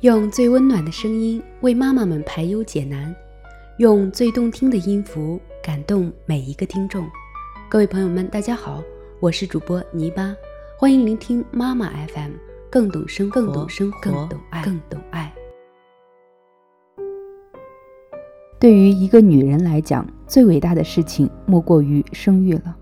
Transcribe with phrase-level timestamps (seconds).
[0.00, 3.14] 用最温暖的声音为妈妈们排忧解难，
[3.76, 7.06] 用最动听的音符感动每一个听众。
[7.68, 8.82] 各位朋友们，大家好，
[9.20, 10.34] 我是主播泥巴，
[10.78, 12.30] 欢迎聆听妈妈 FM，
[12.70, 15.30] 更懂生活，更懂生活，更懂爱，更懂爱。
[18.58, 22.74] 对于一个女人来讲，最伟大的事情莫过于生育了。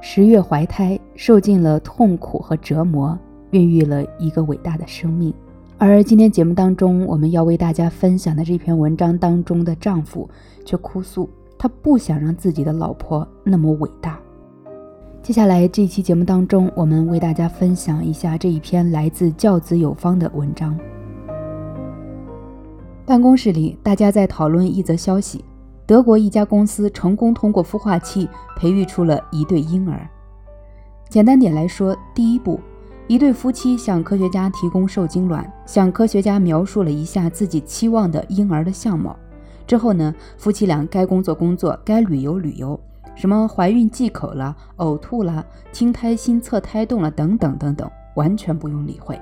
[0.00, 3.18] 十月怀胎，受尽了痛苦和折磨，
[3.50, 5.34] 孕育了一个伟大的生命。
[5.80, 10.28] 而今天节目当中，我们要为大家分享的这篇文章当中的丈夫，
[10.64, 14.18] 却哭诉他不想让自己的老婆那么伟大。
[15.22, 20.76] 接下来这一期节目当中，我们为大家分享一下这一篇来自教子有方的文章。
[23.06, 25.44] 办公室里，大家在讨论一则消息：
[25.86, 30.04] 德国一家公司成功通过孵化器培育出了一对婴儿。
[31.08, 32.58] 简单点来说，第一步。
[33.08, 39.16] 一对夫妻向科学家提供受精卵，向科学家描述了一下自己期望的婴儿的相貌。
[39.66, 42.78] 之后呢，夫妻俩该工作工作，该旅游旅游，
[43.14, 49.18] 什么怀孕忌口了、呕吐了、听胎心测胎动了等等等等，完全不用理会。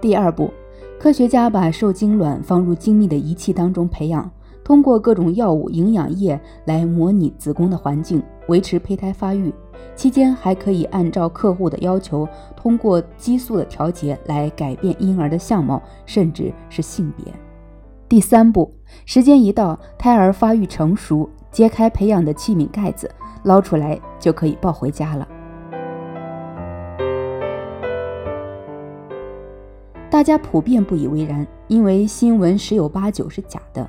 [0.00, 0.52] 第二步，
[1.00, 4.30] 科学家把受精卵放入精密的仪器当中培养，
[4.62, 9.52] 通过各种药物、营养液来模拟子宫的环境，维持胚胎发育。
[9.94, 17.32] 期间还可以按照客户的要求，通过激素的调节来改变婴儿的相貌，甚至是性别。
[18.08, 18.72] 第三步，
[19.04, 23.10] 时间一到，胎儿发育成熟，揭开培养的器皿盖子，
[23.44, 25.26] 捞出来就可以抱回家了。
[30.10, 33.88] 大家普遍不以为然，因为新闻十有八九是假的。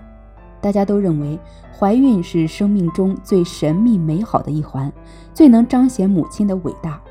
[0.62, 1.38] 大家都认为
[1.78, 4.92] 怀孕是生命中最神秘美好的一环，
[5.34, 7.02] 最能彰显母亲的伟大。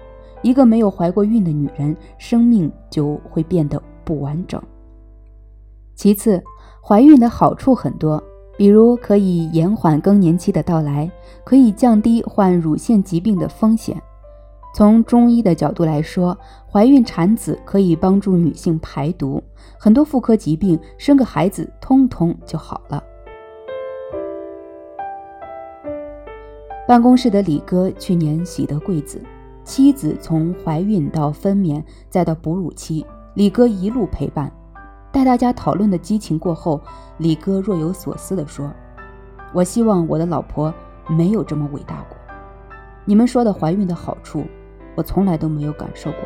[0.43, 4.63] 一个没有怀过孕的女人，生命就会变得不完整。
[5.95, 6.43] 其次，
[6.83, 8.23] 怀孕的好处很多，
[8.57, 11.11] 比如可以延缓更年期的到来，
[11.45, 14.01] 可以降低患乳腺疾病的风险。
[14.73, 16.39] 从中医的角度来说，
[16.71, 19.43] 怀孕产子可以帮助女性排毒，
[19.77, 23.03] 很多妇科疾病生个孩子通通就好了。
[26.89, 29.23] 办公室的李哥去年喜得贵子，
[29.63, 34.51] 妻子从怀孕到分娩再到哺乳期，李哥一路陪伴。
[35.13, 36.81] 待大家讨论的激情过后，
[37.19, 38.73] 李哥若有所思地说
[39.55, 40.73] ：“我希望我的老婆
[41.09, 42.17] 没有这么伟大过。
[43.05, 44.45] 你们说的怀孕的好处，
[44.97, 46.21] 我从来都没有感受过。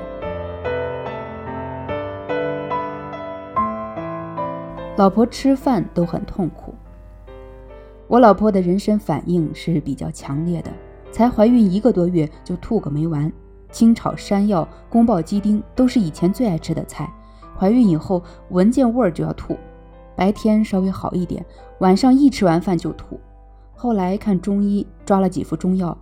[4.97, 6.75] 老婆吃饭都很痛苦。”
[8.07, 10.71] 我老婆的人参反应是比较强烈的，
[11.11, 13.33] 才怀孕一个多月就吐个没完。
[13.73, 17.13] 清炒山药、宫爆鸡丁都是以前最爱吃的菜，
[17.59, 19.57] 怀孕以后闻见味儿就要吐。
[20.15, 21.45] 白天稍微好一点，
[21.79, 23.19] 晚上一吃完饭就吐。
[23.75, 25.97] 后来看中医，抓了几副中药，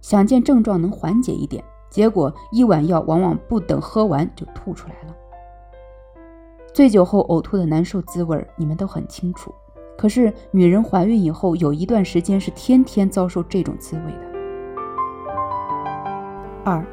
[0.00, 5.14] 想见症状能缓解一点，结果一碗药往往不等喝完就吐出来了。
[6.72, 9.52] 醉酒后呕吐的难受滋味，你们都很清楚。
[9.98, 14.20] 可是，女人怀孕以后有一段时间是天天遭受这种滋味的。
[16.64, 16.86] 二，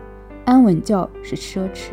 [0.44, 1.92] 安稳觉是奢侈，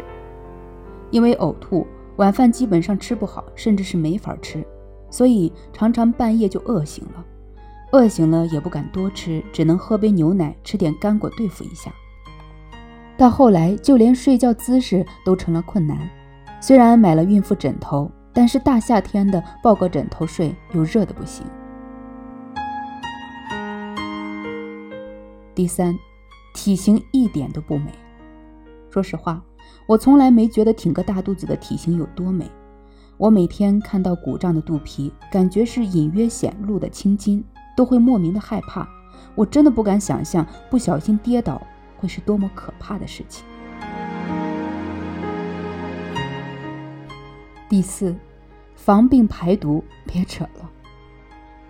[1.10, 1.86] 因为呕吐，
[2.16, 4.66] 晚饭基本上吃不好，甚至是没法吃，
[5.10, 7.22] 所以常常半夜就饿醒了。
[7.92, 11.92] 饿醒了也不敢多吃，只能喝杯牛奶，吃点干果对付一下。
[13.18, 16.08] 到后来，就连睡觉姿势都成了困难。
[16.58, 18.10] 虽然买了孕妇枕头。
[18.32, 21.44] 但是大夏天的抱个枕头睡又热的不行。
[25.54, 25.94] 第三，
[26.54, 27.92] 体型一点都不美。
[28.90, 29.42] 说实话，
[29.86, 32.50] 我从来没觉得挺个大肚子的体型有多美。
[33.18, 37.44] 我每天看到鼓胀的肚皮，感觉是隐约显露的青筋，
[37.76, 38.88] 都会莫名的害怕。
[39.34, 41.60] 我真的不敢想象，不小心跌倒
[41.98, 43.44] 会是多么可怕的事情。
[47.72, 48.14] 第四，
[48.76, 50.70] 防病排毒，别扯了。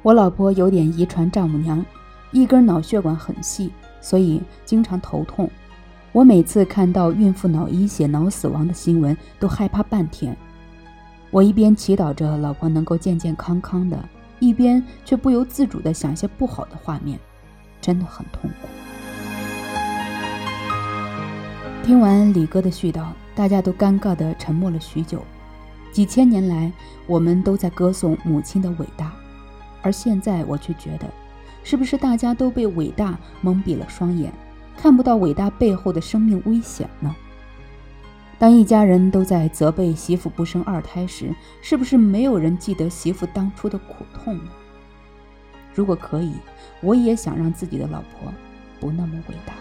[0.02, 1.86] 我老婆有点遗传丈母娘，
[2.32, 3.70] 一根脑血管很细，
[4.00, 5.48] 所以经常头痛。
[6.10, 10.36] 我每次看到孕妇脑溢血、脑死亡的新闻，都害怕半天。
[11.30, 13.96] 我一边祈祷着老婆能够健健康康的，
[14.40, 17.16] 一边却不由自主地想些不好的画面，
[17.80, 18.66] 真的很痛苦。
[21.84, 23.04] 听完李哥的絮叨，
[23.36, 25.22] 大家都尴尬地沉默了许久。
[25.92, 26.72] 几千年来，
[27.06, 29.12] 我们都在歌颂母亲的伟大，
[29.82, 31.06] 而现在我却觉得，
[31.62, 34.32] 是不是大家都被伟大蒙蔽了双眼，
[34.74, 37.14] 看不到伟大背后的生命危险呢？
[38.38, 44.50] 当一家人都在责备媳妇不生二胎时，是不是没有人记得媳妇当初的苦痛呢？
[45.74, 46.32] 如果可以，
[46.80, 48.32] 我也想让自己的老婆
[48.80, 49.52] 不那么伟大。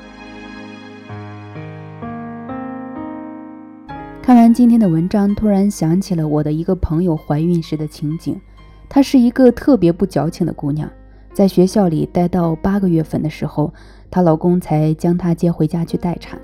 [4.32, 8.40] 看完今天的文章，突然想起了我的一个朋友怀孕时的情景。
[8.88, 10.90] 她是一个特别不矫情的姑娘，
[11.34, 13.74] 在学校里待到八个月份的时候，
[14.10, 16.40] 她老公才将她接回家去待产。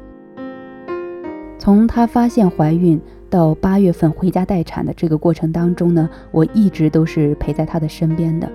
[1.58, 3.00] 从她发现怀孕
[3.30, 8.52] 到八月份回家待产的这个过程当中呢，我一直都是陪在她的身边的。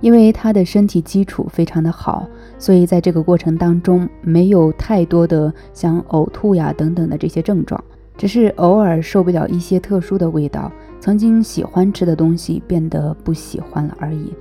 [0.00, 2.28] 因为她的身体基础非常的好，
[2.58, 7.80] 所以在这个过程当中没有太多的像呕吐呀等等的这些症状。
[8.16, 14.32] 只是偶尔受不了一些特殊的味道，曾经喜欢吃的东西变得不喜欢了而已。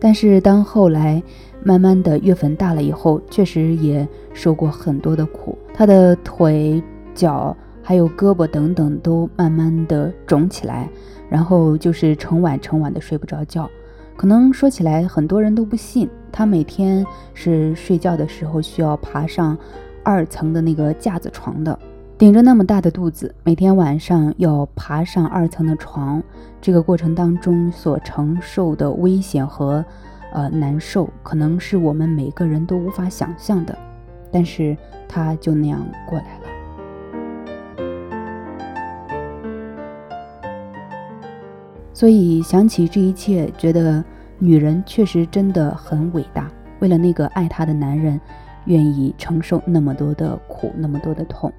[0.00, 1.22] 但是当后来
[1.62, 6.82] 慢慢的月份大了以后，确实也受过很多的苦，他的腿、
[7.14, 10.90] 脚还有胳膊等等都慢慢的肿起来，
[11.28, 13.70] 然后就是成晚成晚的睡不着觉。
[14.16, 19.56] 可能说起来很多人都不信，他每天是睡觉的时候需要爬上
[20.02, 21.78] 二层的那个架子床的。
[22.16, 26.22] 顶着那么大的肚子，每天晚上要爬上二层的床，
[26.60, 29.84] 这个过程当中所承受的危险和
[30.32, 33.76] 呃难受，可能是我们每个人都无法想象的。
[34.30, 34.76] 但是
[35.08, 36.44] 他就那样过来了。
[41.92, 44.02] 所以想起这一切，觉得
[44.38, 48.20] 女人确实真的很伟大，为了那个爱她的男人，
[48.66, 51.52] 愿意承受那么多的苦，那么多的痛。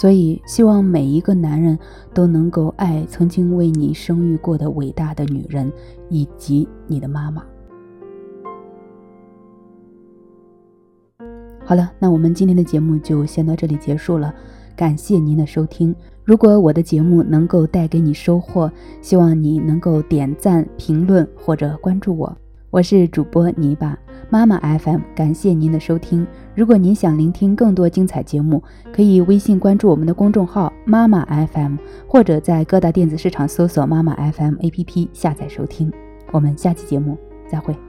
[0.00, 1.76] 所以，希望每一个男人
[2.14, 5.72] 都能够爱曾经为你生育过的伟大的女人，
[6.08, 7.42] 以及你的妈妈。
[11.64, 14.32] 好了，那我们今天的节目就先到这里结束了，
[14.76, 15.92] 感谢您的收听。
[16.22, 18.70] 如果我的节目能够带给你收获，
[19.02, 22.38] 希望你能够点赞、评论或者关注我。
[22.70, 23.98] 我是主播泥巴。
[24.30, 26.26] 妈妈 FM，感谢您的收听。
[26.54, 31.76] 如果您想聆听更多精彩节目，可以微信关注我们的公众号妈妈 FM，
[32.06, 35.90] 或者在各大电子市场搜索妈妈 FM APP 下载收听。
[36.30, 37.16] 我们下期节目
[37.50, 37.87] 再会。